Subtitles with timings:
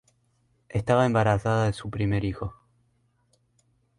[0.69, 2.55] Estaba embarazada de su primer hijo.